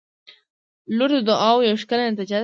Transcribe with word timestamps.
•لور 0.97 1.11
د 1.15 1.17
دعاوو 1.29 1.65
یوه 1.69 1.79
ښکلي 1.83 2.05
نتیجه 2.11 2.37
ده. 2.37 2.39